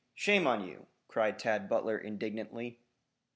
[0.15, 2.79] Shame on you!" cried Tad Butler indignantly.